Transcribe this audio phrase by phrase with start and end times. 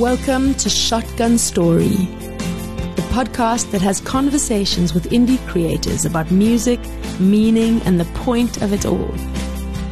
[0.00, 6.80] Welcome to Shotgun Story, the podcast that has conversations with indie creators about music,
[7.18, 9.14] meaning, and the point of it all,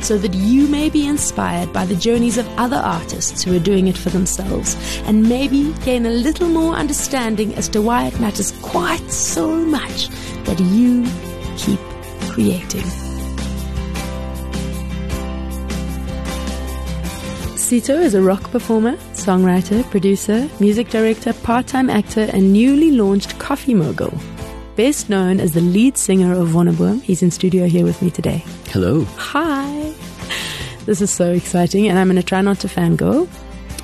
[0.00, 3.86] so that you may be inspired by the journeys of other artists who are doing
[3.86, 8.52] it for themselves, and maybe gain a little more understanding as to why it matters
[8.62, 10.08] quite so much
[10.44, 11.04] that you
[11.58, 11.80] keep
[12.32, 13.07] creating.
[17.68, 23.74] Cito is a rock performer, songwriter, producer, music director, part-time actor, and newly launched coffee
[23.74, 24.10] mogul.
[24.74, 28.42] Best known as the lead singer of Wonderboom, he's in studio here with me today.
[28.68, 29.04] Hello.
[29.18, 29.92] Hi.
[30.86, 33.28] This is so exciting, and I'm going to try not to fangirl.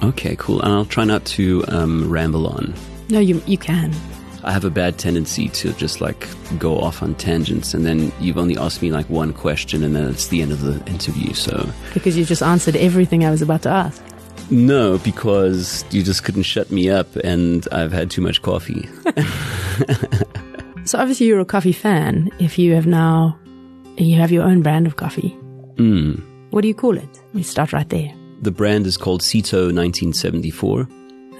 [0.02, 0.62] Okay, cool.
[0.62, 2.72] And I'll try not to um, ramble on.
[3.10, 3.92] No, you you can.
[4.44, 8.38] I have a bad tendency to just like go off on tangents, and then you've
[8.38, 11.32] only asked me like one question, and then it's the end of the interview.
[11.34, 14.02] So Because you just answered everything I was about to ask.
[14.50, 18.88] no, because you just couldn't shut me up, and I've had too much coffee.
[20.86, 22.30] So obviously you're a coffee fan.
[22.38, 23.38] If you have now,
[23.96, 25.30] you have your own brand of coffee.
[25.76, 26.22] Mm.
[26.50, 27.22] What do you call it?
[27.32, 28.12] We start right there.
[28.42, 30.86] The brand is called Cito 1974.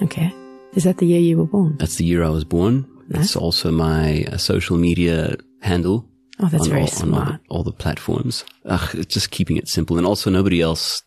[0.01, 0.33] Okay.
[0.73, 1.77] Is that the year you were born?
[1.77, 2.87] That's the year I was born.
[3.07, 3.25] Nice.
[3.25, 6.07] It's also my uh, social media handle.
[6.39, 7.43] Oh, that's very all, on all, smart.
[7.43, 8.43] the, all the platforms.
[8.65, 9.97] Ugh, just keeping it simple.
[9.97, 11.01] And also nobody else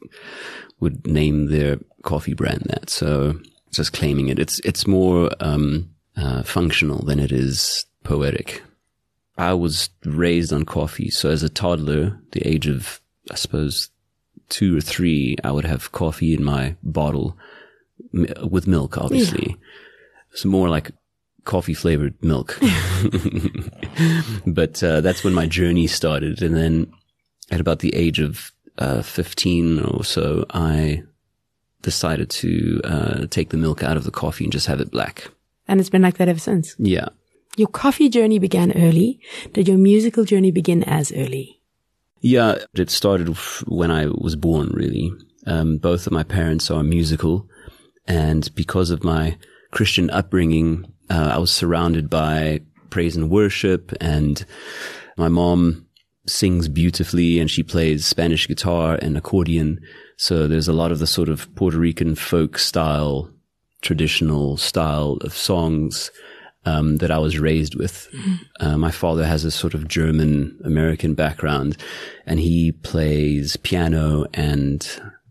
[0.80, 2.88] would name their coffee brand that.
[2.88, 3.38] So
[3.72, 4.38] just claiming it.
[4.38, 8.62] It's, it's more, um, uh, functional than it is poetic.
[9.36, 11.10] I was raised on coffee.
[11.10, 13.91] So as a toddler, the age of, I suppose,
[14.48, 17.36] two or three, I would have coffee in my bottle
[18.14, 19.56] m- with milk, obviously.
[20.32, 20.91] It's more like
[21.48, 22.56] coffee flavored milk.
[24.46, 26.42] but uh, that's when my journey started.
[26.42, 26.92] And then
[27.50, 31.02] at about the age of uh, 15 or so, I
[31.82, 35.30] decided to uh, take the milk out of the coffee and just have it black.
[35.66, 36.76] And it's been like that ever since.
[36.78, 37.08] Yeah.
[37.56, 39.19] Your coffee journey began early.
[39.52, 41.60] Did your musical journey begin as early?
[42.20, 43.36] Yeah, it started
[43.66, 45.12] when I was born, really.
[45.47, 47.48] Um, both of my parents are musical.
[48.06, 49.38] And because of my
[49.70, 52.60] Christian upbringing, uh, I was surrounded by
[52.91, 53.92] praise and worship.
[54.00, 54.44] And
[55.16, 55.86] my mom
[56.26, 59.80] sings beautifully and she plays Spanish guitar and accordion.
[60.16, 63.30] So there's a lot of the sort of Puerto Rican folk style,
[63.82, 66.10] traditional style of songs
[66.64, 68.08] um, that I was raised with.
[68.60, 71.76] Uh, my father has a sort of German American background
[72.26, 74.86] and he plays piano and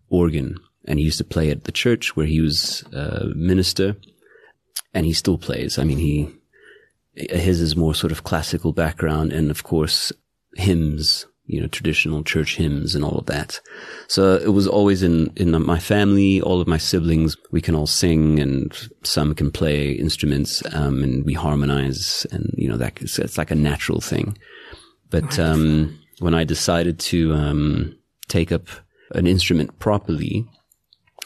[0.08, 0.58] organ.
[0.86, 3.94] And he used to play at the church where he was a minister
[4.94, 5.78] and he still plays.
[5.78, 6.28] I mean, he,
[7.14, 10.12] his is more sort of classical background and of course
[10.54, 13.60] hymns, you know, traditional church hymns and all of that.
[14.06, 17.86] So it was always in, in my family, all of my siblings, we can all
[17.86, 23.18] sing and some can play instruments, um, and we harmonize and, you know, that, it's,
[23.18, 24.36] it's like a natural thing.
[25.10, 27.96] But, um, when I decided to, um,
[28.28, 28.68] take up
[29.12, 30.46] an instrument properly,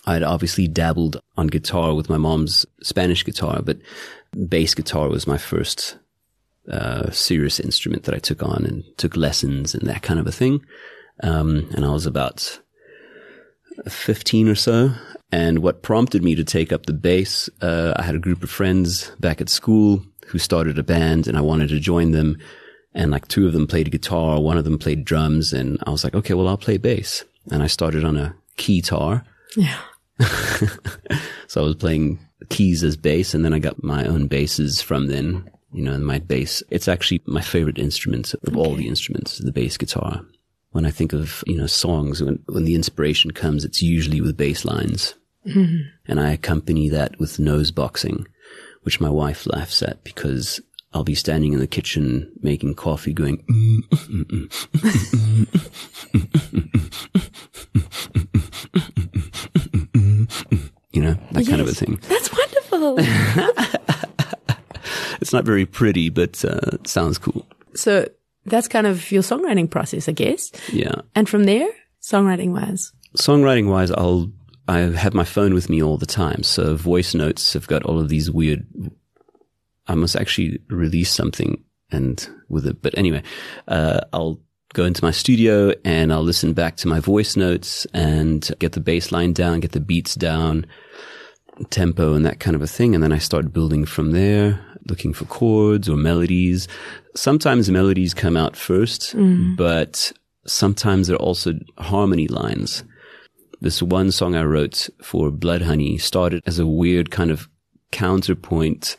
[0.05, 3.79] I'd obviously dabbled on guitar with my mom's Spanish guitar, but
[4.49, 5.97] bass guitar was my first
[6.71, 10.33] uh, serious instrument that I took on and took lessons and that kind of a
[10.33, 10.65] thing.
[11.23, 12.61] Um, and I was about
[13.89, 14.93] 15 or so.
[15.31, 18.51] And what prompted me to take up the bass, uh, I had a group of
[18.51, 22.39] friends back at school who started a band and I wanted to join them.
[22.95, 25.53] And like two of them played guitar, one of them played drums.
[25.53, 27.25] And I was like, okay, well, I'll play bass.
[27.51, 29.25] And I started on a keytar.
[29.57, 29.79] Yeah.
[31.53, 32.19] So I was playing
[32.49, 36.03] keys as bass and then I got my own basses from then, you know, and
[36.03, 36.63] my bass.
[36.71, 40.23] It's actually my favorite instrument of all the instruments, the bass guitar.
[40.71, 44.35] When I think of, you know, songs, when, when the inspiration comes, it's usually with
[44.35, 45.15] bass lines.
[45.47, 45.89] Mm-hmm.
[46.07, 48.27] And I accompany that with nose boxing,
[48.81, 50.59] which my wife laughs at because
[50.95, 53.45] I'll be standing in the kitchen making coffee going,
[60.93, 62.01] you know, that kind of a thing.
[62.09, 62.99] That's wonderful.
[65.21, 67.47] It's not very pretty, but uh, it sounds cool.
[67.75, 68.09] so
[68.45, 70.51] that's kind of your songwriting process, I guess.
[70.73, 70.97] Yeah.
[71.15, 71.69] And from there,
[72.03, 72.93] songwriting wise.
[73.17, 74.33] Songwriting wise, I'll
[74.67, 76.43] I have my phone with me all the time.
[76.43, 78.67] So voice notes have got all of these weird.
[79.87, 81.63] I must actually release something
[81.93, 83.23] and with it, but anyway,
[83.69, 84.41] uh, I'll
[84.73, 88.81] go into my studio and I'll listen back to my voice notes and get the
[88.81, 90.67] bass line down, get the beats down,
[91.71, 92.95] tempo and that kind of a thing.
[92.95, 96.69] And then I start building from there, looking for chords or melodies.
[97.15, 99.57] Sometimes melodies come out first, mm.
[99.57, 100.13] but
[100.47, 102.85] sometimes they're also harmony lines.
[103.61, 107.49] This one song I wrote for Blood Honey started as a weird kind of
[107.93, 108.97] counterpoint.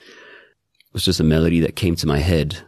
[0.88, 2.62] It was just a melody that came to my head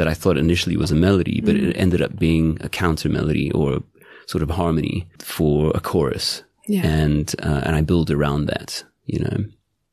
[0.00, 3.50] that I thought initially was a melody, but it ended up being a counter melody
[3.50, 3.82] or
[4.26, 6.42] sort of harmony for a chorus.
[6.66, 6.86] Yeah.
[6.86, 9.44] And, uh, and I build around that, you know.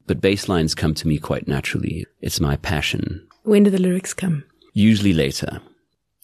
[0.06, 2.06] But bass lines come to me quite naturally.
[2.22, 3.28] It's my passion.
[3.44, 4.46] When do the lyrics come?
[4.72, 5.60] Usually later.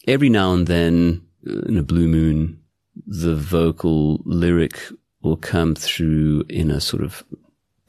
[0.08, 2.60] Every now and then, uh, in a blue moon,
[3.06, 4.80] the vocal lyric
[5.20, 7.22] will come through in a sort of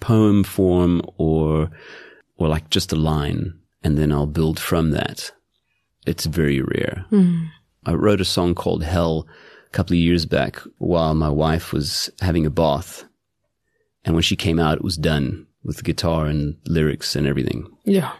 [0.01, 1.71] poem form or,
[2.35, 3.53] or like just a line.
[3.81, 5.31] And then I'll build from that.
[6.05, 7.05] It's very rare.
[7.09, 7.45] Hmm.
[7.85, 9.27] I wrote a song called Hell
[9.67, 13.05] a couple of years back while my wife was having a bath.
[14.03, 17.67] And when she came out, it was done with the guitar and lyrics and everything.
[17.85, 18.11] Yeah.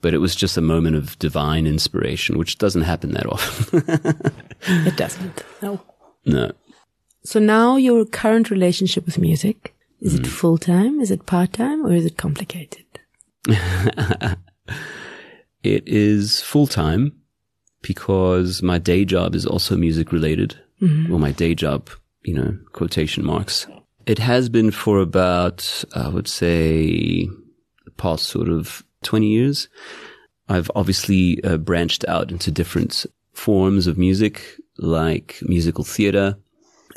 [0.00, 3.82] But it was just a moment of divine inspiration, which doesn't happen that often.
[4.64, 5.44] It doesn't.
[5.60, 5.80] No.
[6.24, 6.52] no.
[7.24, 10.32] So now your current relationship with music, is it hmm.
[10.32, 11.00] full time?
[11.00, 11.84] Is it part time?
[11.84, 12.84] Or is it complicated?
[15.62, 17.12] It is full time
[17.82, 20.58] because my day job is also music related.
[21.10, 21.90] Well, my day job,
[22.22, 23.66] you know, quotation marks.
[24.06, 27.26] It has been for about, I would say,
[27.84, 29.68] the past sort of 20 years.
[30.48, 34.42] I've obviously uh, branched out into different forms of music,
[34.78, 36.36] like musical theater,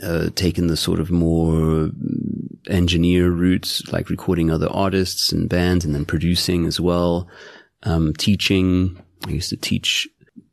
[0.02, 1.92] uh, taken the sort of more
[2.68, 7.28] engineer route, like recording other artists and bands and then producing as well,
[7.86, 9.00] um, teaching.
[9.26, 10.08] I used to teach,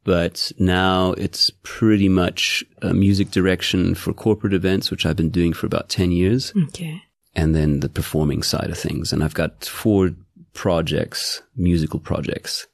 [0.05, 5.67] but now it's pretty much music direction for corporate events, which I've been doing for
[5.67, 7.02] about 10 years Okay.
[7.34, 9.12] and then the performing side of things.
[9.12, 10.11] And I've got four
[10.55, 12.67] projects, musical projects.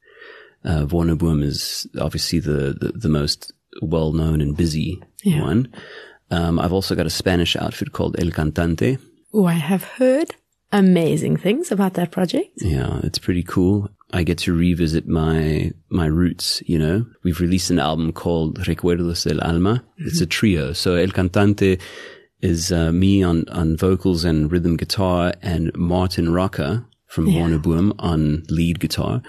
[0.65, 3.53] Uh, Wonderboom is obviously the, the, the most
[3.83, 5.43] well known and busy Yeah.
[5.43, 5.73] one.
[6.31, 8.99] Um, I've also got a Spanish outfit called El Cantante.
[9.33, 10.35] Oh, I have heard
[10.73, 12.51] amazing things about that project.
[12.59, 13.89] Yeah, it's pretty cool.
[14.13, 17.05] I get to revisit my my roots, you know.
[17.25, 19.85] We've released an album called Recuerdos del Alma.
[19.99, 20.73] It's a trio.
[20.73, 21.81] So El Cantante
[22.41, 27.43] is uh, me on on vocals and rhythm guitar and Martin Rocher from Yeah.
[27.43, 29.23] Wonderboom on lead guitar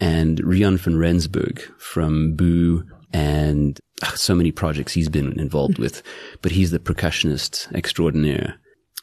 [0.00, 6.02] and Rian van Rensburg from Boo and ah, so many projects he's been involved with,
[6.42, 8.54] but he's the percussionist extraordinaire.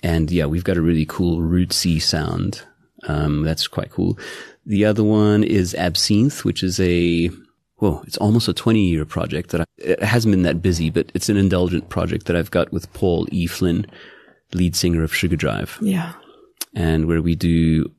[0.04, 2.64] And yeah, we've got a really cool rootsy sound.
[3.08, 4.18] Um, that's quite cool.
[4.68, 7.30] The other one is Absinthe, which is a,
[7.80, 11.10] well, it's almost a 20 year project that I, it hasn't been that busy, but
[11.14, 13.48] it's an indulgent project that I've got with Paul E.
[13.48, 13.86] Flynn,
[14.54, 16.14] lead singer of Sugardrive Yeah.
[16.76, 17.90] and where we do,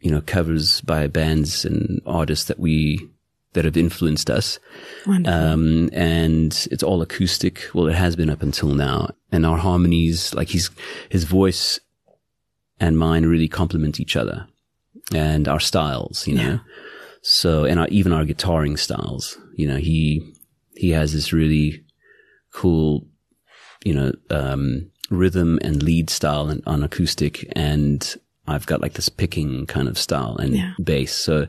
[0.00, 3.08] you know, covers by bands and artists that we,
[3.54, 4.58] that have influenced us.
[5.06, 5.40] Wonderful.
[5.40, 7.70] Um, and it's all acoustic.
[7.72, 9.08] Well, it has been up until now.
[9.32, 10.68] And our harmonies, like his,
[11.08, 11.80] his voice
[12.78, 14.46] and mine really complement each other
[15.14, 16.60] and our styles, you know.
[17.22, 20.22] So, and our, even our guitaring styles, you know, he,
[20.76, 21.84] he has this really
[22.54, 23.06] cool,
[23.84, 27.44] you know, um, rhythm and lead style and, on acoustic.
[27.56, 28.16] And
[28.46, 30.72] I've got like this picking kind of style and Yeah.
[30.82, 31.12] bass.
[31.14, 31.46] So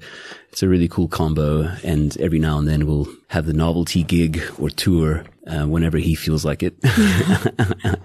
[0.51, 1.63] it's a really cool combo.
[1.83, 6.15] And every now and then we'll have the novelty gig or tour, uh, whenever he
[6.15, 6.75] feels like it.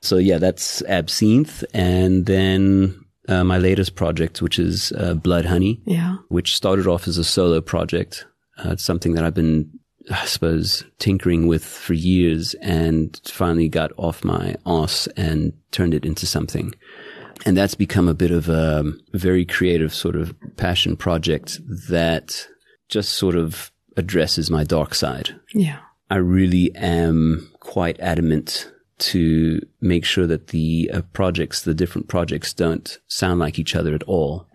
[0.00, 1.64] so yeah, that's Absinthe.
[1.74, 6.16] And then, uh, my latest project, which is, uh, Blood Honey yeah.
[6.28, 8.26] which started off as a solo project.
[8.58, 9.70] Uh, it's something that I've been,
[10.10, 16.04] I suppose, tinkering with for years and finally got off my ass and turned it
[16.04, 16.74] into something.
[17.44, 21.58] And that's become a bit of a very creative sort of passion project
[21.88, 22.46] that
[22.88, 25.34] just sort of addresses my dark side.
[25.54, 25.78] Yeah.
[26.10, 28.70] I really am quite adamant
[29.02, 33.94] to make sure that the uh, projects, the different projects don't sound like each other
[33.94, 34.46] at all.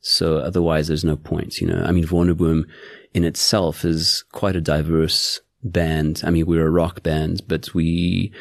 [0.00, 1.82] So otherwise there's no point, you know.
[1.84, 2.64] I mean, Wonderboom
[3.12, 6.22] in itself is quite a diverse band.
[6.24, 8.32] I mean, we're a rock band, but we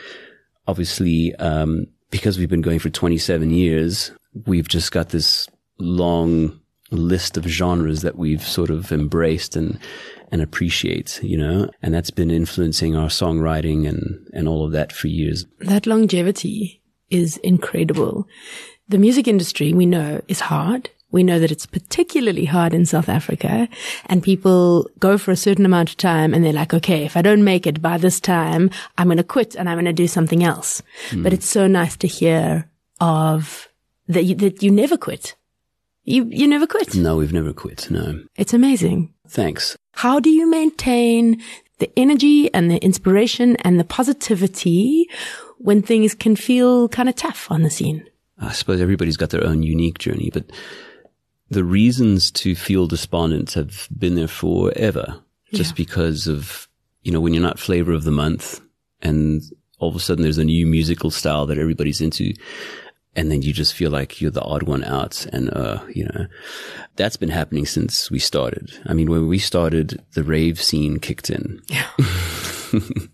[0.68, 4.12] obviously, um, because we've been going for 27 years,
[4.46, 5.48] we've just got this
[5.80, 6.60] long
[6.92, 9.80] list of genres that we've sort of embraced and,
[10.32, 14.92] and appreciate, you know, and that's been influencing our songwriting and, and all of that
[14.92, 15.46] for years.
[15.60, 18.28] That longevity is incredible.
[18.88, 20.90] The music industry, we know, is hard.
[21.12, 23.70] We know that it's particularly hard in South Africa
[24.08, 27.22] and people go for a certain amount of time and they're like, okay, if I
[27.22, 30.08] don't make it by this time, I'm going to quit and I'm going to do
[30.08, 30.82] something else.
[31.12, 31.24] Hmm.
[31.24, 33.70] But it's so nice to hear of
[34.08, 35.36] that you, that you never quit.
[36.06, 36.96] You, you never quit.
[36.96, 37.90] No, we've never quit.
[37.92, 38.24] No.
[38.36, 39.14] It's amazing.
[39.28, 39.76] Thanks.
[39.94, 41.42] How do you maintain
[41.80, 45.10] the energy and the inspiration and the positivity
[45.58, 48.06] when things can feel kind of tough on the scene?
[48.40, 50.52] I suppose everybody's got their own unique journey, but
[51.50, 55.22] the reasons to feel despondent have been there forever.
[55.54, 55.76] Just Yeah.
[55.78, 56.68] because of,
[57.04, 58.62] you know, when you're not flavor of the month
[59.02, 59.42] and
[59.80, 62.34] all of a sudden there's a new musical style that everybody's into.
[63.16, 65.26] And then you just feel like you're the odd one out.
[65.32, 66.28] And, uh, you know,
[66.96, 68.78] that's been happening since we started.
[68.86, 71.62] I mean, when we started, the rave scene kicked in.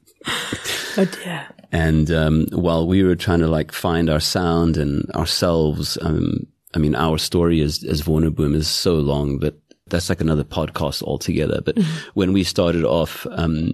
[0.97, 1.47] Oh dear.
[1.71, 6.79] And um, while we were trying to like find our sound and ourselves, um, I
[6.79, 11.61] mean, our story as as Wonderboom is so long that that's like another podcast altogether.
[11.61, 11.77] But
[12.13, 13.73] when we started off, um,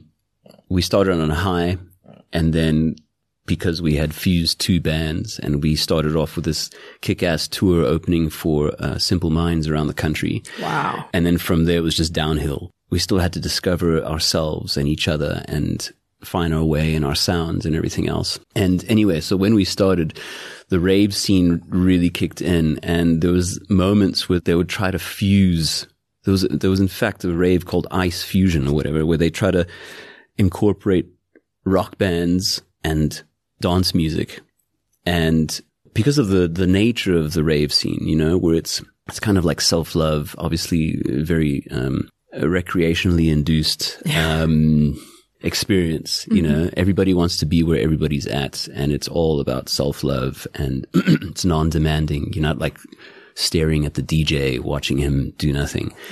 [0.70, 1.78] we started on a high,
[2.32, 2.96] and then
[3.48, 6.70] because we had fused two bands, and we started off with this
[7.02, 10.44] kick-ass tour opening for uh, Simple Minds around the country.
[10.62, 11.10] Wow.
[11.14, 12.70] And then from there, it was just downhill.
[12.92, 15.90] We still had to discover ourselves and each other and
[16.24, 18.40] find our way and our sounds and everything else.
[18.56, 20.20] And anyway, so when we started,
[20.70, 25.00] the rave scene really kicked in and there was moments where they would try to
[25.00, 25.88] fuse.
[26.24, 29.30] There was, there was in fact a rave called Ice Fusion or whatever, where they
[29.30, 29.68] try to
[30.38, 31.08] incorporate
[31.66, 33.22] rock bands and
[33.60, 34.42] dance music.
[35.06, 35.60] And
[35.94, 39.38] because of the, the nature of the rave scene, you know, where it's, it's kind
[39.38, 45.00] of like self-love, obviously very, um, recreationally induced, um,
[45.42, 46.28] experience.
[46.30, 50.86] You know, everybody wants to be where everybody's at and it's all about self-love and
[50.94, 52.34] it's non-demanding.
[52.34, 52.78] You're not like
[53.36, 55.94] staring at the DJ, watching him do nothing.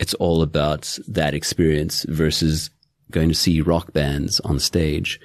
[0.00, 2.68] It's all about that experience versus
[3.12, 5.20] going to see rock bands on stage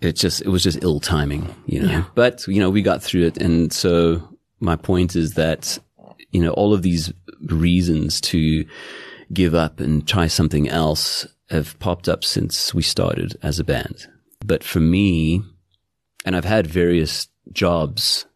[0.00, 2.04] it just it was just ill timing, you know.
[2.14, 4.22] But you know, we got through it, and so
[4.60, 5.78] my point is that
[6.30, 7.12] you know all of these
[7.46, 8.64] reasons to
[9.32, 14.06] give up and try something else have popped up since we started as a band.
[14.44, 15.42] But for me,
[16.24, 18.26] and I've had various jobs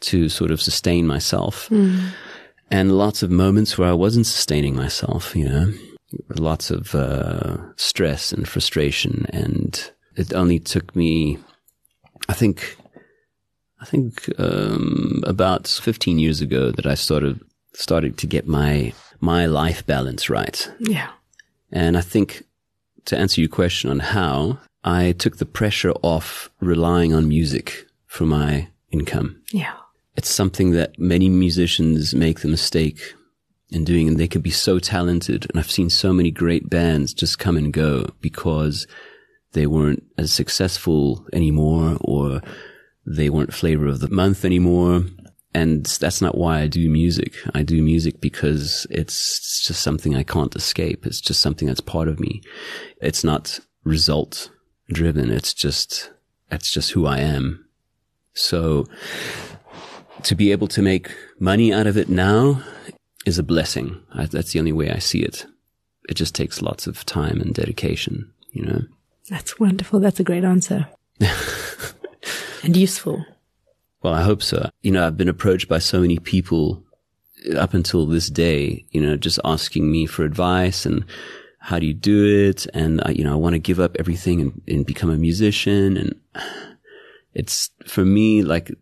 [0.00, 1.70] to sort of sustain myself,
[2.70, 5.72] and lots of moments where I wasn't sustaining myself, you know.
[6.28, 11.38] Lots of uh, stress and frustration and it only took me,
[12.28, 12.76] I think,
[13.80, 17.40] I think um, about 15 years ago that I started
[17.72, 20.70] started to get my my life balance right.
[20.80, 21.10] Yeah.
[21.70, 22.42] And I think
[23.06, 28.24] to answer your question on how, I took the pressure off relying on music for
[28.24, 29.42] my income.
[29.52, 29.74] Yeah.
[30.16, 33.14] It's something that many musicians make the mistake
[33.70, 35.46] in doing, and they could be so talented.
[35.48, 38.86] And I've seen so many great bands just come and go because
[39.52, 42.40] they weren't as successful anymore or
[43.06, 45.04] they weren't flavor of the month anymore.
[45.52, 47.34] And that's not why I do music.
[47.54, 51.04] I do music because it's just something I can't escape.
[51.04, 52.40] It's just something that's part of me.
[53.00, 54.50] It's not result
[54.92, 55.30] driven.
[55.32, 56.10] It's just,
[56.52, 57.66] it's just who I am.
[58.32, 58.86] So
[60.22, 62.62] to be able to make money out of it now
[63.26, 64.00] is a blessing.
[64.14, 65.46] I, that's the only way I see it.
[66.08, 68.82] It just takes lots of time and dedication, you know?
[69.30, 70.00] That's wonderful.
[70.00, 70.88] That's a great answer.
[72.62, 73.24] and useful.
[74.02, 74.70] Well, I hope so.
[74.82, 76.82] You know, I've been approached by so many people
[77.56, 81.04] up until this day, you know, just asking me for advice and
[81.58, 82.66] how do you do it?
[82.74, 85.96] And, I, you know, I want to give up everything and, and become a musician.
[85.96, 86.14] And
[87.34, 88.72] it's for me, like,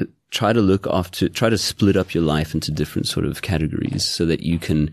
[0.00, 3.42] uh, try to look after, try to split up your life into different sort of
[3.42, 4.90] categories so that you can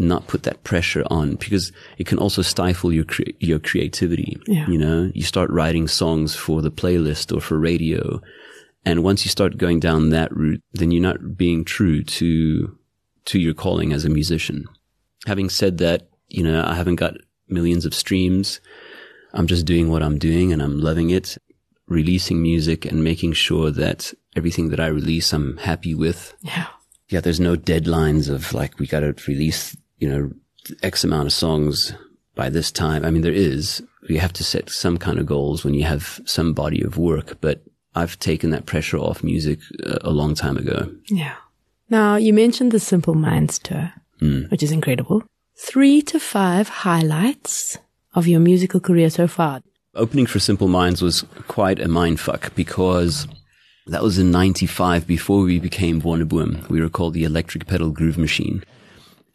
[0.00, 4.36] not put that pressure on because it can also stifle your cre- your creativity.
[4.46, 4.66] Yeah.
[4.66, 8.20] You know, you start writing songs for the playlist or for radio,
[8.84, 12.76] and once you start going down that route, then you're not being true to
[13.26, 14.64] to your calling as a musician.
[15.26, 17.14] Having said that, you know, I haven't got
[17.48, 18.60] millions of streams.
[19.34, 21.36] I'm just doing what I'm doing and I'm loving it,
[21.86, 26.66] releasing music and making sure that everything that I release I'm happy with Yeah.
[27.08, 30.32] yeah, there's no deadlines of like, we got to release, you know,
[30.82, 31.94] X amount of songs
[32.34, 33.04] by this time.
[33.04, 36.20] I mean, there is, you have to set some kind of goals when you have
[36.24, 37.62] some body of work, but
[37.94, 40.90] I've taken that pressure off music uh, a long time ago.
[41.08, 41.36] Yeah.
[41.88, 43.92] Now, you mentioned the Simple Minds tour,
[44.48, 45.22] which is incredible.
[45.56, 47.78] Three to five highlights
[48.14, 49.62] of your musical career so far.
[49.94, 53.26] Opening for Simple Minds was quite a mindfuck because
[53.86, 56.68] that was in 95 before we became Wonderboom.
[56.68, 58.62] We were called the Electric Pedal Groove Machine.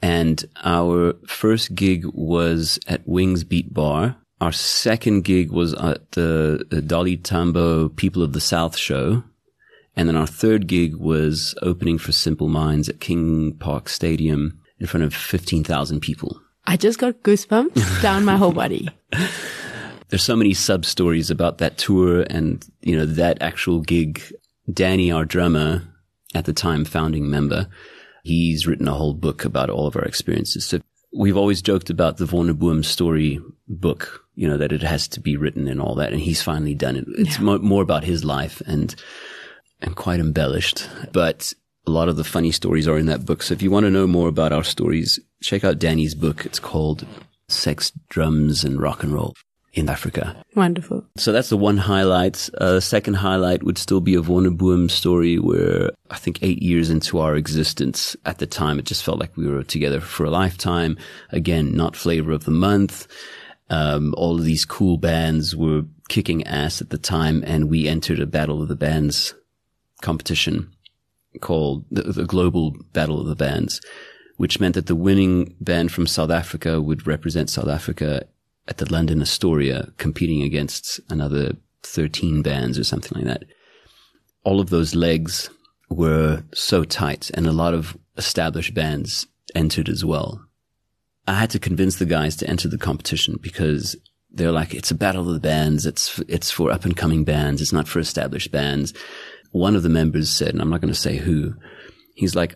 [0.05, 4.15] And our first gig was at Wings Beat Bar.
[4.39, 9.23] Our second gig was at the uh, Dali Tambo People of the South show.
[9.95, 14.85] And then our third gig was opening for Simple Minds at King Park Stadium in
[14.85, 16.39] front of 15,000 people.
[16.67, 18.87] I just got goosebumps down my whole body.
[20.09, 24.21] There's so many sub stories about that tour and, you know, that actual gig.
[24.71, 25.81] Danny, our drummer,
[26.35, 27.67] at the time founding member,
[28.25, 30.65] he's written a whole book about all of our experiences.
[30.65, 30.81] So
[31.13, 35.37] we've always joked about the Wonderboom story book, you know, that it has to be
[35.37, 36.11] written and all that.
[36.11, 37.05] And he's finally done it.
[37.19, 37.43] It's yeah.
[37.43, 38.95] more, more about his life and,
[39.79, 41.53] and quite embellished, but
[41.85, 43.43] a lot of the funny stories are in that book.
[43.43, 46.47] So if you want to know more about our stories, check out Danny's book.
[46.47, 47.05] It's called
[47.47, 49.35] Sex, Drums and Rock and Roll
[49.75, 50.35] in Africa.
[50.55, 51.05] Wonderful.
[51.17, 52.49] So that's the one highlight.
[52.57, 57.19] Uh, second highlight would still be a Wonderboom story where I think eight years into
[57.19, 60.97] our existence at the time, it just felt like we were together for a lifetime.
[61.29, 63.07] Again, not flavor of the month.
[63.69, 68.19] Um, all of these cool bands were kicking ass at the time and we entered
[68.19, 69.33] a battle of the bands
[70.01, 70.71] competition
[71.41, 73.81] called the, the global battle of the bands,
[74.37, 78.25] which meant that the winning band from South Africa would represent South Africa
[78.67, 83.43] at the London Astoria competing against another 13 bands or something like that.
[84.43, 85.49] All of those legs
[85.89, 90.43] were so tight and a lot of established bands entered as well.
[91.27, 93.95] I had to convince the guys to enter the competition because
[94.31, 95.85] they're like, it's a battle of the bands.
[95.85, 97.61] It's, it's for up and coming bands.
[97.61, 98.93] It's not for established bands.
[99.51, 101.55] One of the members said, and I'm not going to say who,
[102.15, 102.55] he's like,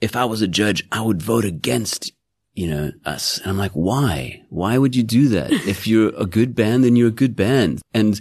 [0.00, 2.12] if I was a judge, I would vote against
[2.58, 3.38] you know, us.
[3.38, 4.42] And I'm like, why?
[4.48, 5.52] Why would you do that?
[5.68, 7.80] if you're a good band, then you're a good band.
[7.94, 8.20] And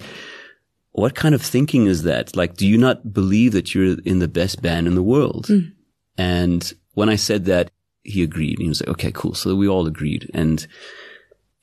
[0.91, 2.35] what kind of thinking is that?
[2.35, 5.47] Like, do you not believe that you're in the best band in the world?
[5.47, 5.73] Mm.
[6.19, 7.71] And when I said that,
[8.03, 8.59] he agreed.
[8.59, 9.33] He was like, okay, cool.
[9.33, 10.29] So we all agreed.
[10.35, 10.67] And,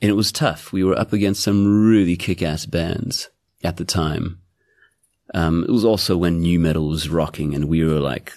[0.03, 0.73] and it was tough.
[0.73, 3.31] We were up against some really kick-ass bands
[3.63, 4.41] at the time.
[5.33, 8.35] Um, it was also when nu metal was rocking and we were like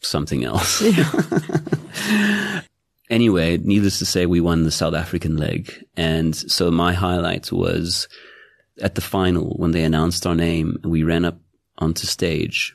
[0.00, 0.82] something else.
[0.82, 2.62] Yeah.
[3.10, 5.84] anyway, needless to say, we won the South African leg.
[5.96, 8.08] And so my highlight was
[8.80, 11.38] at the final when they announced our name and we ran up
[11.78, 12.74] onto stage.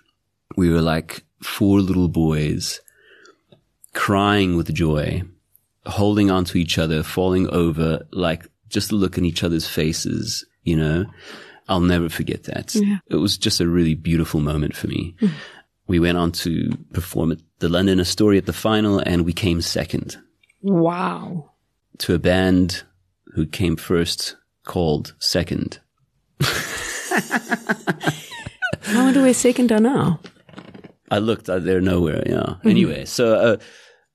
[0.55, 2.81] We were like four little boys
[3.93, 5.23] crying with joy,
[5.85, 10.75] holding onto each other, falling over, like just to look in each other's faces, you
[10.75, 11.05] know.
[11.67, 12.75] I'll never forget that.
[12.75, 12.97] Yeah.
[13.09, 15.15] It was just a really beautiful moment for me.
[15.19, 15.31] Mm.
[15.87, 19.61] We went on to perform at the London Astoria at the final and we came
[19.61, 20.17] second.
[20.65, 21.51] Wow.
[21.99, 22.83] To a band
[23.35, 25.79] who came first called Second.
[26.41, 28.15] I
[28.95, 30.19] wonder where Second are now.
[31.11, 32.37] I looked, uh, they're nowhere, yeah.
[32.37, 32.67] Mm-hmm.
[32.67, 33.57] Anyway, so, uh,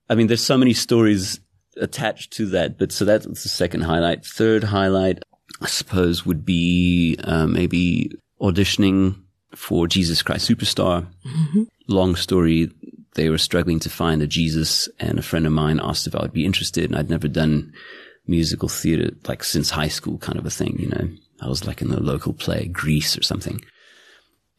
[0.08, 1.38] I mean, there's so many stories
[1.76, 4.26] attached to that, but so that's the second highlight.
[4.26, 5.22] Third highlight,
[5.60, 8.10] I suppose, would be uh, maybe
[8.40, 9.22] auditioning
[9.54, 11.06] for Jesus Christ Superstar.
[11.24, 11.62] Mm-hmm.
[11.86, 12.72] Long story
[13.14, 16.22] they were struggling to find a Jesus and a friend of mine asked if I
[16.22, 17.72] would be interested and I'd never done
[18.26, 21.08] musical theater like since high school kind of a thing, you know.
[21.42, 23.60] I was like in the local play, Grease or something.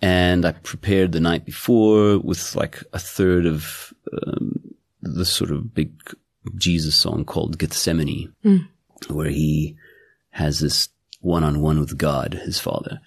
[0.01, 4.59] And I prepared the night before with like a third of um,
[5.01, 5.93] the sort of big
[6.57, 8.67] Jesus song called Gethsemane, mm.
[9.09, 9.77] where he
[10.31, 12.99] has this one on one with God, his father.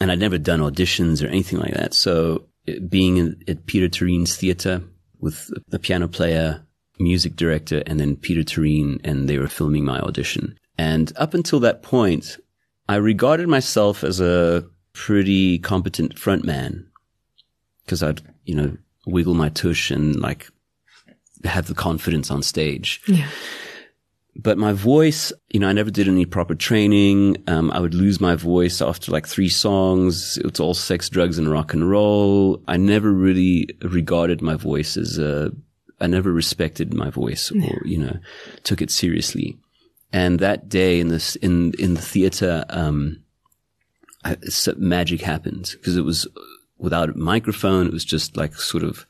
[0.00, 1.92] And I'd never done auditions or anything like that.
[1.92, 2.46] So
[2.88, 4.82] being in, at Peter Toerien's theater
[5.20, 6.64] with a piano player,
[6.98, 10.58] music director, and then Peter Toerien, and they were filming my audition.
[10.76, 12.38] And up until that point,
[12.88, 16.86] I regarded myself as a pretty competent frontman
[17.84, 18.76] because I'd, you know,
[19.06, 20.48] wiggle my tush and like
[21.44, 23.00] have the confidence on stage.
[23.06, 23.28] Yeah.
[24.40, 27.38] But my voice, you know, I never did any proper training.
[27.48, 30.38] Um, I would lose my voice after like three songs.
[30.44, 32.62] It's all sex, drugs, and rock and roll.
[32.68, 35.50] I never really regarded my voice as a,
[36.00, 38.20] I never respected my voice or, you know,
[38.62, 39.58] took it seriously.
[40.12, 43.24] And that day in this, in, in the theater, um,
[44.24, 44.36] I,
[44.76, 46.28] magic happened because it was
[46.78, 47.88] without a microphone.
[47.88, 49.04] It was just like sort of,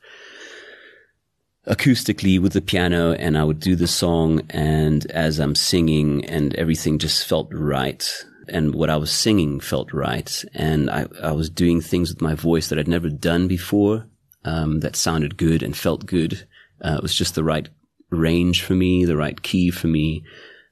[1.67, 6.55] acoustically with the piano and I would do the song and as I'm singing and
[6.55, 8.25] everything just felt right.
[8.47, 10.43] And what I was singing felt right.
[10.55, 14.07] And I, I was doing things with my voice that I'd never done before,
[14.43, 16.47] um, that sounded good and felt good.
[16.83, 17.69] Uh, it was just the right
[18.09, 20.23] range for me, the right key for me.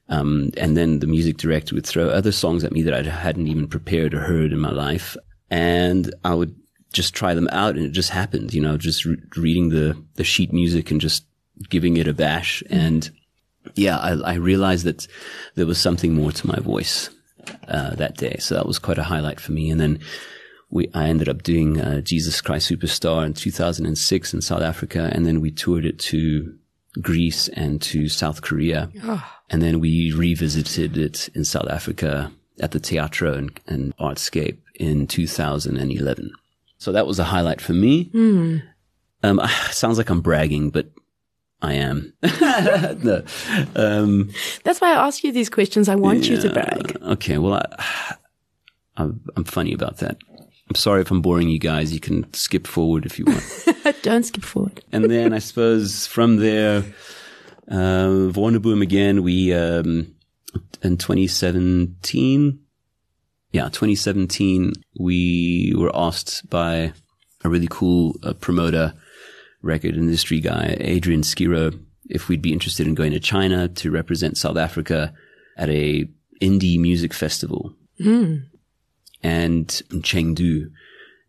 [0.08, 3.46] Um, and then the music director would throw other songs at me that I hadn't
[3.46, 5.16] even prepared or heard in my life.
[5.50, 6.56] And I would
[6.92, 10.24] just try them out and it just happened, you know, just re- reading the, the
[10.24, 11.24] sheet music and just
[11.68, 12.62] giving it a bash.
[12.70, 13.10] And
[13.74, 15.06] yeah, I, I realized that
[15.54, 17.10] there was something more to my voice,
[17.68, 18.36] uh, that day.
[18.38, 19.70] So that was quite a highlight for me.
[19.70, 20.00] And then
[20.70, 25.10] we, I ended up doing, uh, Jesus Christ Superstar in 2006 in South Africa.
[25.12, 26.54] And then we toured it to
[27.00, 28.90] Greece and to South Korea.
[29.50, 35.06] And then we revisited it in South Africa at the Teatro and, and Artscape in
[35.06, 36.32] 2011.
[36.78, 38.10] So that was a highlight for me.
[39.22, 40.90] Um, sounds like I'm bragging, but
[41.60, 42.12] I am.
[43.02, 43.24] no.
[43.74, 44.30] Um,
[44.62, 45.88] That's why I ask you these questions.
[45.88, 46.96] I want you to brag.
[47.02, 47.38] okay.
[47.38, 48.14] Well, I,
[48.96, 50.18] I'm, funny about that.
[50.68, 51.92] I'm sorry if I'm boring you guys.
[51.92, 54.02] You can skip forward if you want.
[54.02, 54.84] Don't skip forward.
[54.92, 56.84] and then I suppose from there,
[57.68, 60.14] uh, Wonderboom again, we, um,
[60.82, 62.60] in 2017,
[63.52, 66.92] yeah, 2017, we were asked by
[67.44, 68.94] a really cool uh, promoter,
[69.62, 74.36] record industry guy, Adrian Skiro, if we'd be interested in going to China to represent
[74.36, 75.12] South Africa
[75.56, 76.08] at a
[76.40, 77.74] indie music festival.
[79.22, 80.70] And in Chengdu.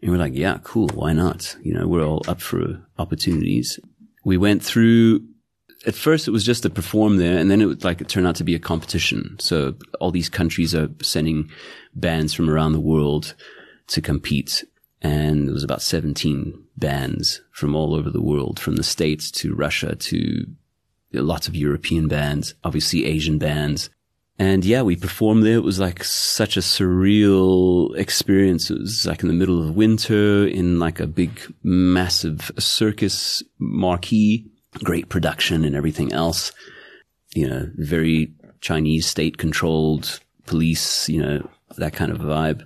[0.02, 0.90] And we're like, yeah, cool.
[0.90, 1.58] Why not?
[1.62, 3.80] You know, we're all up for opportunities.
[4.24, 5.22] We went through,
[5.86, 8.36] at first it was just to perform there and then it like, it turned out
[8.36, 9.38] to be a competition.
[9.40, 11.50] So all these countries are sending
[11.96, 13.36] bands from around the world
[13.88, 14.64] to compete.
[15.02, 19.56] And there was about 17 bands from all over the world, from the States to
[19.56, 20.46] Russia to
[21.14, 23.90] lots of European bands, obviously Asian bands.
[24.38, 25.56] And yeah, we performed there.
[25.56, 28.70] It was like such a surreal experience.
[28.70, 34.50] It was like in the middle of winter in like a big, massive circus marquee,
[34.84, 36.52] great production and everything else.
[37.36, 42.66] You know, very Chinese state controlled police, you know, that kind of vibe.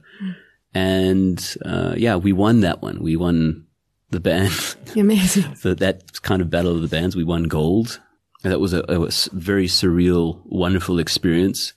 [0.73, 3.01] And, uh, yeah, we won that one.
[3.03, 3.67] We won
[4.09, 4.75] the band.
[4.95, 5.55] Amazing.
[5.59, 7.99] So that kind of battle of the bands, we won gold.
[8.43, 11.73] And that was a, a very surreal, wonderful experience.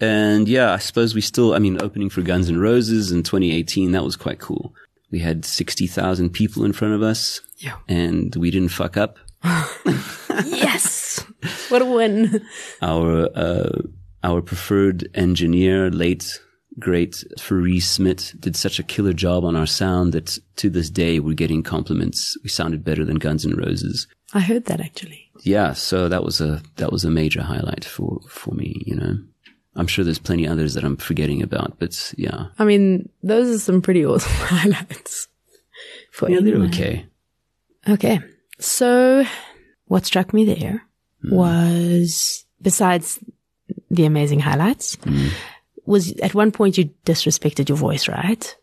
[0.00, 3.92] And yeah, I suppose we still, I mean, opening for Guns N' Roses in 2018,
[3.92, 4.74] that was quite cool.
[5.10, 7.76] We had 60,000 people in front of us Yeah.
[7.88, 9.18] and we didn't fuck up.
[10.46, 11.24] Yes.
[11.68, 12.46] What a win.
[12.80, 13.82] Our, uh,
[14.22, 16.40] our preferred engineer, late,
[16.78, 21.20] great Faris Smith, did such a killer job on our sound that to this day
[21.20, 22.36] we're getting compliments.
[22.42, 24.06] We sounded better than Guns N' Roses.
[24.32, 25.30] I heard that actually.
[25.42, 28.82] yeah, so that was a that was a major highlight for for me.
[28.86, 29.16] You know,
[29.74, 33.58] I'm sure there's plenty others that I'm forgetting about, but yeah, I mean, those are
[33.58, 35.26] some pretty awesome highlights.
[36.12, 37.06] For yeah, they're okay.
[37.88, 38.20] Okay.
[38.60, 39.24] So
[39.86, 40.82] what struck me there
[41.24, 43.18] was besides
[43.90, 44.96] the amazing highlights
[45.86, 48.56] was at one point you disrespected your voice, right?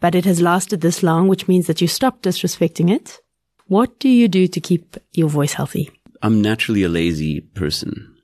[0.00, 3.20] But it has lasted this long, which means that you stopped disrespecting it.
[3.66, 5.90] What do you do to keep your voice healthy?
[6.22, 8.14] I'm naturally a lazy person,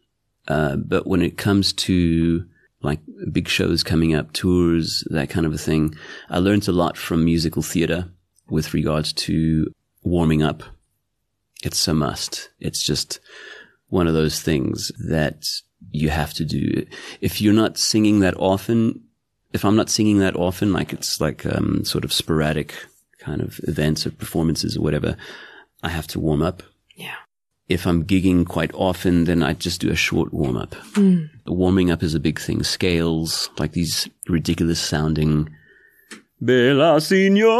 [0.48, 2.44] uh, but when it comes to
[2.82, 3.00] like
[3.32, 5.94] big shows coming up, tours, that kind of a thing,
[6.28, 8.10] I learned a lot from musical theater
[8.48, 10.62] with regards to warming up.
[11.62, 12.48] It's a must.
[12.60, 13.20] It's just
[13.88, 15.46] one of those things that
[15.90, 16.86] you have to do.
[17.20, 19.02] If you're not singing that often,
[19.52, 22.74] if I'm not singing that often, like it's like um, sort of sporadic
[23.18, 25.16] kind of events or performances or whatever,
[25.82, 26.62] I have to warm up
[26.96, 27.16] Yeah.
[27.68, 30.74] if I'm gigging quite often, then I just do a short warm up.
[31.46, 32.62] Warming up is a big thing.
[32.62, 35.50] Scales, like these ridiculous sounding
[36.40, 37.50] Bella Signora.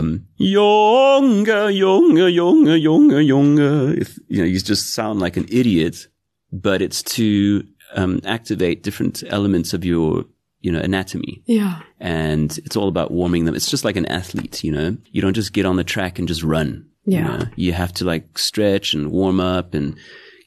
[0.00, 3.92] Um, younger, younger, younger, younger, younger.
[3.94, 6.06] If, you know, you just sound like an idiot,
[6.52, 10.24] but it's to, um, activate different elements of your,
[10.60, 11.80] you know, anatomy Yeah.
[11.98, 13.54] and it's all about warming them.
[13.54, 14.96] It's just like an athlete, you know.
[15.12, 16.86] You don't just get on the track and just run.
[17.06, 17.18] Yeah.
[17.18, 17.44] You, know?
[17.56, 19.96] you have to like stretch and warm up and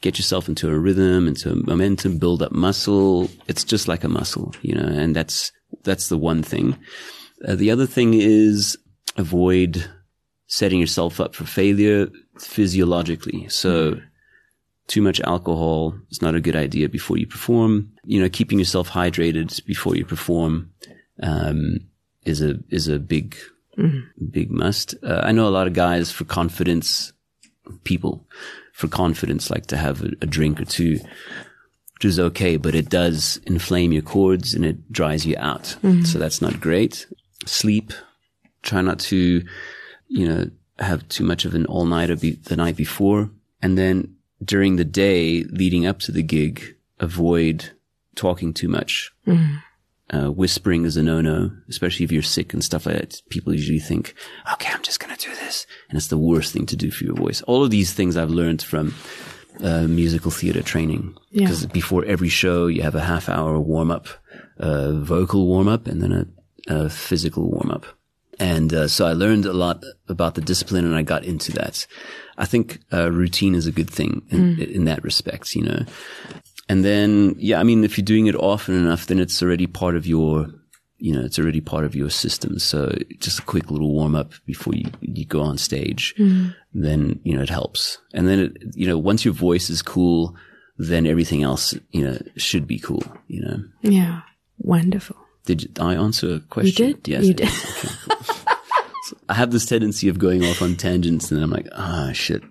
[0.02, 3.30] get yourself into a rhythm, into a momentum, build up muscle.
[3.48, 5.52] It's just like a muscle, you know, and that's,
[5.84, 6.78] that's the one thing.
[7.46, 8.78] Uh, the other thing is
[9.18, 9.90] avoid
[10.48, 13.48] setting yourself up for failure physiologically.
[13.50, 14.00] So
[14.88, 17.92] too much alcohol is not a good idea before you perform.
[18.04, 20.72] You know, keeping yourself hydrated before you perform,
[21.22, 21.80] um,
[22.26, 23.36] is a, is a big,
[24.32, 24.96] big must.
[25.04, 27.14] Uh, I know a lot of guys for confidence,
[27.84, 28.28] people
[28.74, 31.00] for confidence like to have a, a drink or two,
[31.96, 35.76] which is okay, but it does inflame your cords and it dries you out.
[36.06, 37.06] So that's not great.
[37.46, 37.94] Sleep.
[38.64, 39.46] Try not to,
[40.08, 40.50] you know,
[40.80, 43.30] have too much of an all nighter be- the night before.
[43.62, 47.72] And then during the day leading up to the gig, avoid
[48.16, 49.12] talking too much.
[50.10, 53.22] Uh, whispering is a no-no, especially if you're sick and stuff like that.
[53.30, 54.14] People usually think,
[54.52, 55.66] okay, I'm just going to do this.
[55.90, 57.42] And it's the worst thing to do for your voice.
[57.44, 58.94] All of these things I've learned from
[59.64, 61.16] uh, musical theater training.
[61.32, 61.46] Yeah.
[61.46, 64.08] Because before every show, you have a half hour warm up,
[64.60, 66.26] uh, vocal warm up, and then a,
[66.68, 67.86] a physical warm up.
[68.40, 71.86] And uh, so I learned a lot about the discipline and I got into that.
[72.38, 75.86] I think uh, routine is a good thing in, in that respect, you know.
[76.68, 79.96] And then, yeah, I mean, if you're doing it often enough, then it's already part
[79.96, 80.48] of your,
[80.98, 82.58] you know, it's already part of your system.
[82.58, 86.16] So just a quick little warm up before you, you go on stage,
[86.74, 88.00] then, you know, it helps.
[88.14, 90.36] And then, it, you know, once your voice is cool,
[90.78, 93.64] then everything else, you know, should be cool, you know.
[93.82, 94.22] Yeah.
[94.58, 95.18] Wonderful.
[95.46, 96.88] Did I answer a question?
[96.88, 97.08] You did?
[97.08, 97.24] Yes.
[97.26, 97.48] You I did.
[97.48, 98.36] Okay, cool.
[99.06, 102.42] So I have this tendency of going off on tangents and I'm like, ah, shit.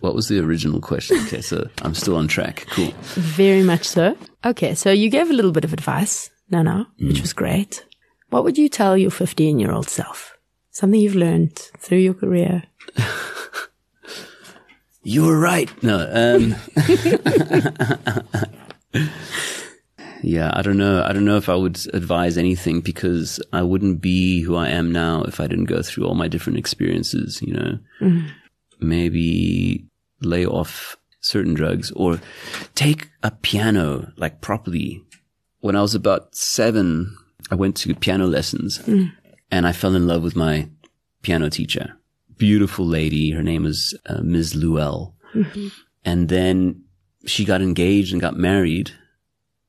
[0.00, 1.18] What was the original question?
[1.26, 2.66] Okay, so I'm still on track.
[2.70, 2.92] Cool.
[3.14, 4.16] Very much so.
[4.44, 7.86] Okay, so you gave a little bit of advice, Nana, which was great.
[8.30, 10.36] What would you tell your 15 year old self?
[10.72, 12.64] Something you've learned through your career?
[15.06, 15.70] You were right.
[15.82, 16.54] No, um,
[20.24, 21.02] yeah, I don't know.
[21.02, 24.90] I don't know if I would advise anything because I wouldn't be who I am
[24.90, 27.78] now if I didn't go through all my different experiences, you know.
[28.00, 28.28] Mm-hmm.
[28.80, 29.86] Maybe
[30.20, 32.20] lay off certain drugs or
[32.74, 35.04] take a piano like properly.
[35.60, 37.16] When I was about seven,
[37.50, 39.12] I went to piano lessons mm.
[39.50, 40.68] and I fell in love with my
[41.22, 41.96] piano teacher.
[42.36, 43.30] Beautiful lady.
[43.30, 44.54] Her name was uh, Ms.
[44.54, 45.12] Luell.
[45.34, 45.68] Mm-hmm.
[46.04, 46.84] And then
[47.26, 48.92] she got engaged and got married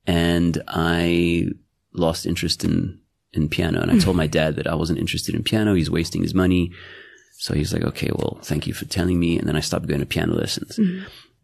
[0.06, 1.48] and I
[1.92, 3.00] lost interest in,
[3.32, 3.80] in piano.
[3.80, 5.74] And I told my dad that I wasn't interested in piano.
[5.74, 6.72] He's wasting his money.
[7.38, 9.38] So he's like, okay, well, thank you for telling me.
[9.38, 10.78] And then I stopped going to piano lessons.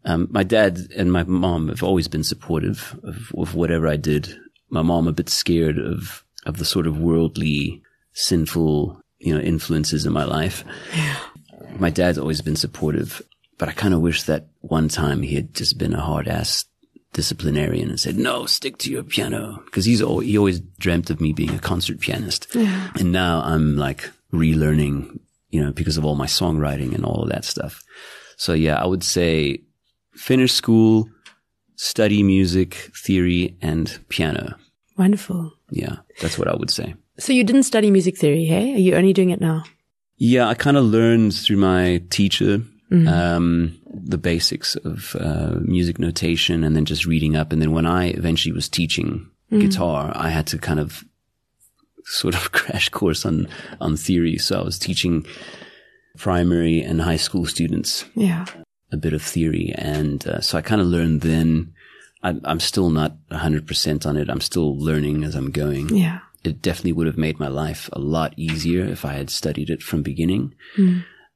[0.05, 4.35] Um, my dad and my mom have always been supportive of, of whatever I did.
[4.69, 7.81] My mom a bit scared of, of the sort of worldly,
[8.13, 10.65] sinful, you know, influences in my life.
[11.77, 13.21] My dad's always been supportive,
[13.57, 16.65] but I kind of wish that one time he had just been a hard ass
[17.13, 19.63] disciplinarian and said, no, stick to your piano.
[19.71, 22.47] Cause he's always, he always dreamt of me being a concert pianist.
[22.53, 22.91] Yeah.
[22.99, 27.29] And now I'm like relearning, you know, because of all my songwriting and all of
[27.29, 27.81] that stuff.
[28.37, 29.61] So yeah, I would say
[30.13, 31.07] finish school,
[31.75, 34.55] study music, theory and piano.
[34.97, 35.51] Wonderful.
[35.71, 36.95] Yeah, that's what I would say.
[37.19, 38.73] So you didn't study music theory, hey?
[38.73, 39.63] Are you only doing it now?
[40.17, 42.61] Yeah, I kind of learned through my teacher
[43.07, 43.77] um,
[44.09, 47.51] the basics of uh, music notation and then just reading up.
[47.51, 51.03] And then when I eventually was teaching guitar, I had to kind of
[52.05, 53.47] sort of crash course on
[53.81, 54.37] on theory.
[54.37, 55.25] So I was teaching
[56.17, 58.45] primary and high school students Yeah.
[58.91, 61.73] a bit of theory, and uh, so I kind of learned then.
[62.25, 64.29] I'm, I'm still not 100% on it.
[64.29, 66.19] I'm still learning as I'm going Yeah.
[66.45, 69.83] it definitely would have made my life a lot easier if I had studied it
[69.83, 70.53] from beginning.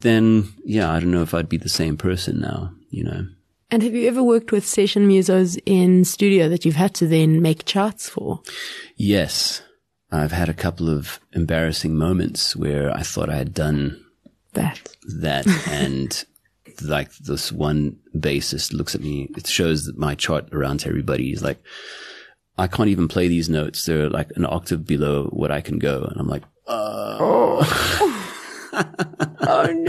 [0.01, 3.27] Then, yeah, I don't know if I'd be the same person now, you know.
[3.71, 7.41] And have you ever worked with session musos in studio that you've had to then
[7.41, 8.41] make charts for?
[8.95, 9.61] Yes,
[10.11, 14.01] I've had a couple of embarrassing moments where I thought I had done
[14.53, 14.79] That.
[15.19, 16.23] that and
[16.83, 21.23] like this one bassist looks at me, it shows that my chart around to everybody.
[21.29, 21.57] He's like,
[22.57, 23.85] I can't even play these notes.
[23.85, 26.03] They're like an octave below what I can go.
[26.03, 27.59] And I'm like, Oh,
[29.41, 29.86] oh no.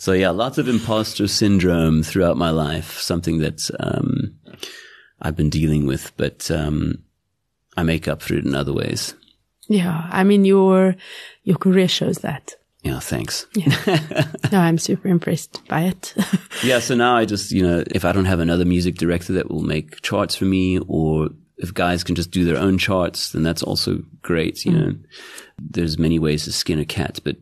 [0.00, 4.34] So yeah, lots of imposter syndrome throughout my life, something that um,
[5.20, 7.04] I've been dealing with, but um,
[7.76, 9.12] I make up for it in other ways.
[9.68, 10.08] Yeah.
[10.10, 10.96] I mean, your,
[11.44, 12.54] your career shows that.
[12.82, 13.46] Yeah, thanks.
[14.50, 16.14] No, I'm super impressed by it.
[16.64, 19.50] Yeah, so now I just, you know, if I don't have another music director that
[19.50, 23.42] will make charts for me, or if guys can just do their own charts, then
[23.42, 24.64] that's also great.
[24.64, 24.94] You know,
[25.58, 27.36] there's many ways to skin a cat, but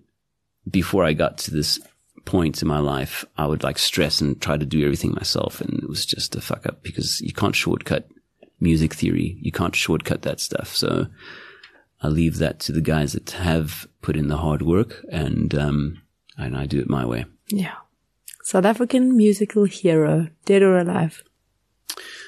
[0.68, 1.80] before I got to this
[2.28, 5.60] point in my life, I would like stress and try to do everything myself.
[5.62, 8.08] And it was just a fuck up because you can't shortcut
[8.60, 9.38] music theory.
[9.40, 10.76] You can't shortcut that stuff.
[10.76, 11.06] So
[12.02, 16.02] I leave that to the guys that have put in the hard work and, um,
[16.36, 17.24] and I do it my way.
[17.48, 17.76] yeah.
[18.44, 21.22] South African musical hero, dead or alive.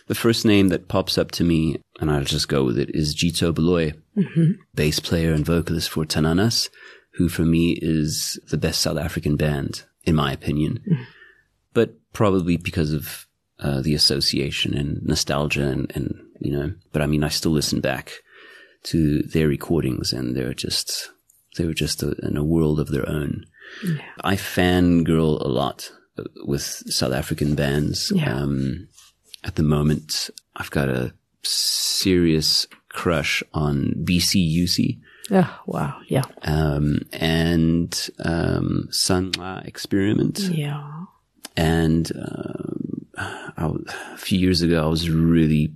[0.06, 3.14] The first name that pops up to me, and I'll just go with it, is
[3.14, 3.94] Gito Baloi,
[4.74, 6.68] bass player and vocalist for Tananas,
[7.14, 11.06] who for me is the best South African band, in my opinion.
[11.72, 13.28] But probably because of
[13.60, 17.80] uh, the association and nostalgia and, and, you know, but I mean, I still listen
[17.80, 18.12] back
[18.84, 21.12] to their recordings and they're just,
[21.56, 23.44] they were just a, in a world of their own.
[24.24, 28.10] I fangirl a lot uh, with South African bands.
[28.12, 28.34] Yeah.
[28.34, 28.88] Um,
[29.44, 34.98] at the moment, I've got a serious crush on BCUC
[35.30, 36.00] Oh, wow.
[36.08, 36.22] Yeah.
[36.42, 40.38] um, and um, Sanwa Experiment.
[40.40, 41.04] Yeah.
[41.56, 43.70] And um, I
[44.12, 45.72] a few years ago, I was really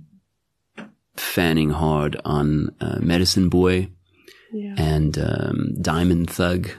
[1.15, 3.89] fanning hard on uh, Medicine Boy
[4.51, 4.75] Yeah.
[4.77, 6.69] and um, Diamond Thug.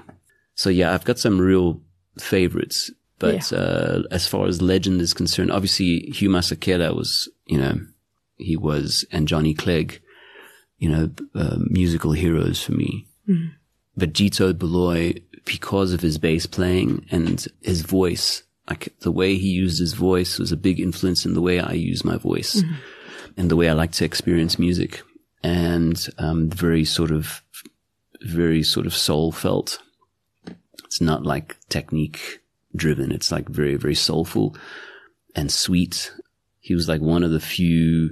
[0.55, 1.81] So yeah, I've got some real
[2.19, 2.91] favorites.
[3.19, 7.79] But uh, as far as legend is concerned, obviously Hugh Masekela was, you know,
[8.37, 10.03] he was, and Johnny Clegg,
[10.79, 13.07] you know, uh, musical heroes for me.
[13.97, 19.49] But Gito Baloi, because of his bass playing and his voice, like the way he
[19.49, 22.63] used his voice was a big influence in the way I use my voice
[23.37, 25.03] and the way I like to experience music.
[25.43, 27.43] And um, very sort of,
[28.23, 29.79] very sort of soul felt.
[30.85, 32.41] It's not like technique
[32.75, 33.13] driven.
[33.13, 34.57] It's like very, very soulful
[35.35, 36.13] and sweet.
[36.61, 38.11] He was like one of the few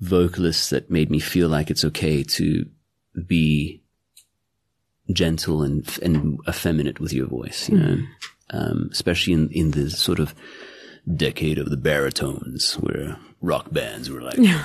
[0.00, 2.66] vocalists that made me feel like it's okay to
[3.26, 3.82] be
[5.12, 7.98] gentle and and effeminate with your voice, you know,
[8.50, 10.34] um, especially in in the sort of
[11.14, 14.64] decade of the baritones where rock bands were like, yeah,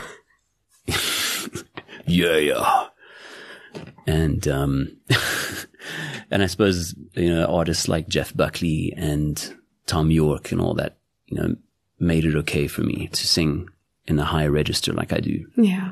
[2.06, 2.88] yeah,
[4.06, 4.98] and um,
[6.32, 10.98] and I suppose you know artists like Jeff Buckley and Thom Yorke and all that,
[11.28, 11.56] you know,
[12.00, 13.70] made it okay for me to sing
[14.12, 15.38] in a high register like I do
[15.70, 15.88] Yeah.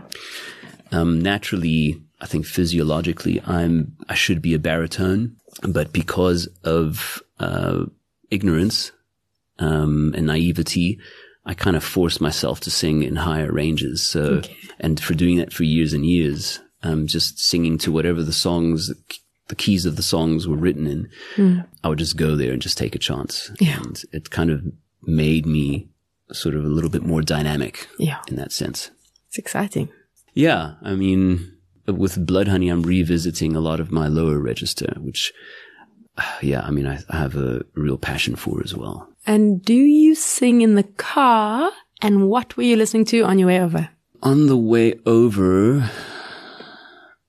[0.91, 3.75] um, naturally, I think physiologically, I'm
[4.13, 5.21] I should be a baritone,
[5.77, 7.85] but because of uh,
[8.29, 8.91] ignorance
[9.59, 10.99] um, and naivety,
[11.45, 14.05] I kind of forced myself to sing in higher ranges.
[14.05, 14.41] So,
[14.79, 18.91] and for doing that for years and years, um, just singing to whatever the songs,
[19.47, 22.77] the keys of the songs were written in, I would just go there and just
[22.77, 23.51] take a chance.
[23.59, 23.79] Yeah.
[23.81, 24.61] And it kind of
[25.03, 25.87] made me
[26.31, 28.17] sort of a little bit more dynamic Yeah.
[28.27, 28.91] in that sense.
[29.27, 29.89] It's exciting.
[30.33, 31.53] Yeah, I mean,
[31.87, 35.33] with Blood Honey, I'm revisiting a lot of my lower register, which,
[36.41, 39.07] yeah, I mean, I, I have a real passion for as well.
[39.27, 41.71] And do you sing in the car?
[42.01, 43.89] And what were you listening to on your way over?
[44.23, 45.89] On the way over,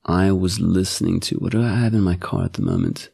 [0.05, 3.09] I was listening to what do I have in my car at the moment?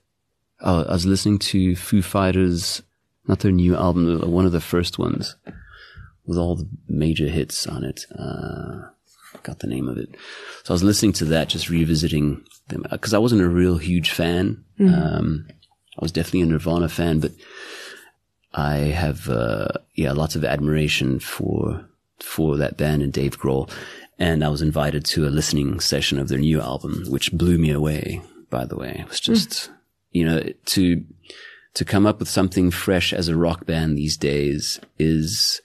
[0.61, 2.81] Oh, I was listening to Foo Fighters,
[3.27, 5.35] not their new album, one of the first ones,
[6.27, 8.05] with all the major hits on it.
[8.17, 8.81] Uh,
[9.31, 10.09] forgot the name of it.
[10.63, 14.11] So I was listening to that, just revisiting them because I wasn't a real huge
[14.11, 14.63] fan.
[14.79, 15.47] Um,
[15.97, 17.31] I was definitely a Nirvana fan, but
[18.53, 21.85] I have uh, yeah lots of admiration for
[22.19, 23.69] for that band and Dave Grohl,
[24.19, 27.71] and I was invited to a listening session of their new album, which blew me
[27.71, 28.21] away.
[28.49, 29.71] By the way, it was just
[30.11, 31.03] you know to
[31.73, 35.61] to come up with something fresh as a rock band these days is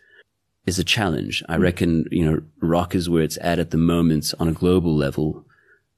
[0.67, 1.43] is a challenge.
[1.49, 4.95] I reckon you know rock is where it's at at the moment on a global
[4.97, 5.45] level,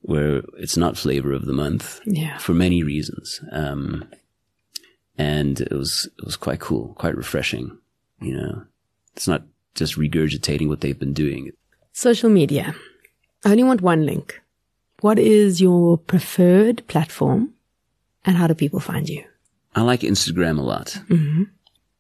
[0.01, 2.39] where it's not flavor of the month Yeah.
[2.39, 3.41] for many reasons.
[3.53, 4.05] Um,
[5.17, 7.79] and it was, it was quite cool, quite refreshing.
[8.21, 8.65] You know,
[9.15, 9.43] it's not
[9.75, 11.53] just regurgitating what they've been doing.
[11.93, 12.75] Social media.
[13.45, 14.41] I only want one link.
[15.01, 17.53] What is your preferred platform?
[18.25, 19.23] And how do people find you?
[19.77, 20.99] I like Instagram a lot.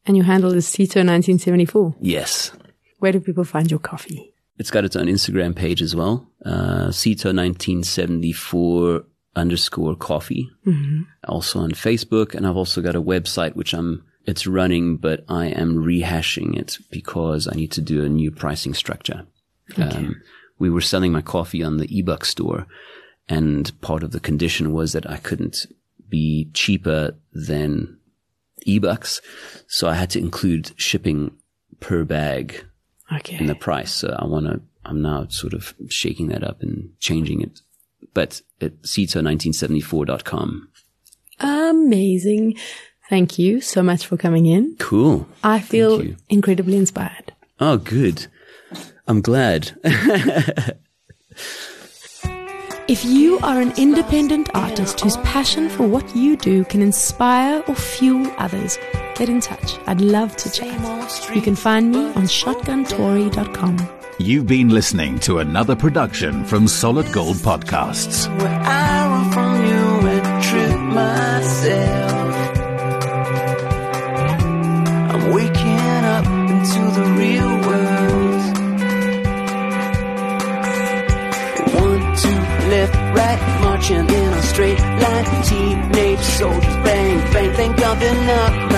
[0.06, 1.96] And your handle is Cito1974.
[2.00, 2.52] Yes.
[2.98, 4.32] Where do people find your coffee?
[4.58, 6.28] It's got its own Instagram page as well.
[6.44, 9.04] Uh, Cito1974
[9.36, 10.48] underscore coffee.
[11.26, 12.34] Also on Facebook.
[12.34, 16.78] And I've also got a website, which I'm, it's running, but I am rehashing it
[16.90, 19.26] because I need to do a new pricing structure.
[19.76, 20.20] Um,
[20.58, 22.66] we were selling my coffee on the eBuck store
[23.28, 25.66] and part of the condition was that I couldn't
[26.08, 27.98] be cheaper than
[28.66, 29.20] eBucks.
[29.68, 31.32] So I had to include shipping
[31.80, 32.64] per bag
[33.12, 33.36] Okay.
[33.38, 33.92] in the price.
[33.92, 37.60] So I want to, I'm now sort of shaking that up and changing it.
[38.14, 40.68] But at Cito1974.com.
[41.40, 42.54] Amazing.
[43.10, 44.76] Thank you so much for coming in.
[44.78, 45.26] Cool.
[45.42, 47.32] I feel incredibly inspired.
[47.60, 48.26] Oh, good.
[49.06, 49.76] I'm glad.
[52.86, 57.74] If you are an independent artist whose passion for what you do can inspire or
[57.74, 58.78] fuel others,
[59.14, 59.78] get in touch.
[59.86, 61.34] I'd love to chat.
[61.34, 63.88] You can find me on shotguntory.com.
[64.18, 68.28] You've been listening to another production from Solid Gold Podcasts.
[85.22, 88.73] Teenage soldiers, bang, bang, thank God they're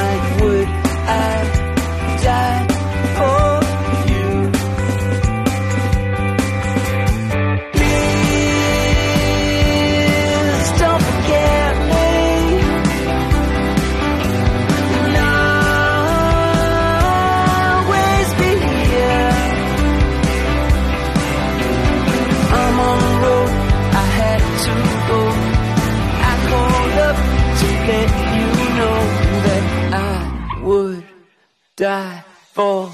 [31.76, 32.24] die
[32.54, 32.90] for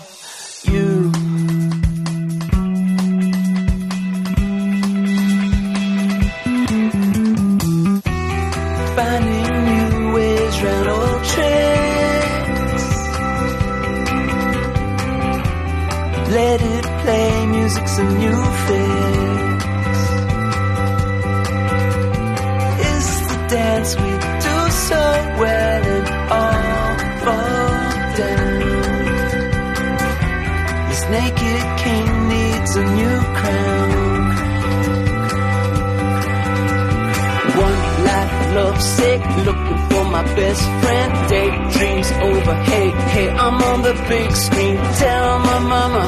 [40.12, 41.10] my best friend.
[41.30, 42.54] Daydreams over.
[42.70, 44.76] Hey, hey, I'm on the big screen.
[44.76, 46.04] Tell my mama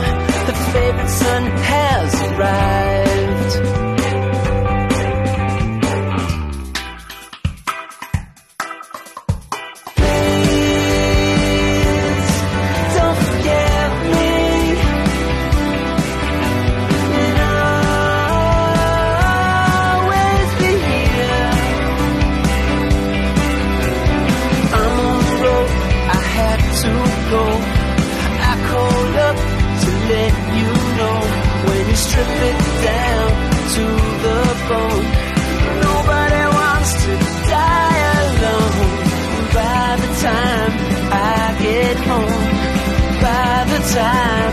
[0.46, 1.42] the favorite son
[1.72, 3.13] has arrived.
[30.60, 31.18] you know
[31.66, 32.58] when you strip it
[32.90, 33.28] down
[33.76, 33.84] to
[34.24, 35.06] the bone.
[35.88, 37.12] Nobody wants to
[37.54, 38.92] die alone.
[39.58, 40.72] By the time
[41.12, 42.46] I get home,
[43.24, 44.43] by the time.